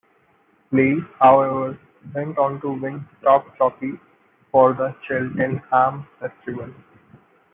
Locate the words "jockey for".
3.59-4.73